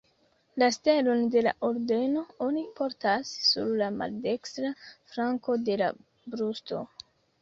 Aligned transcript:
La 0.61 0.67
stelon 0.75 1.19
de 1.33 1.41
la 1.47 1.51
Ordeno 1.67 2.23
oni 2.45 2.63
portas 2.79 3.35
sur 3.49 3.69
la 3.83 3.91
maldekstra 4.01 4.73
flanko 5.13 5.59
de 5.69 5.77
la 5.83 5.91
brusto. 6.37 6.81